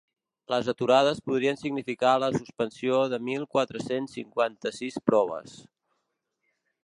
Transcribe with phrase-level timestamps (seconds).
[0.51, 5.57] Les aturades podrien significar la suspensió de mil quatre-cents cinquanta-sis proves.